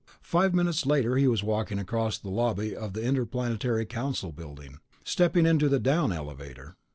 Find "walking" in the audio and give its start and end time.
1.43-1.77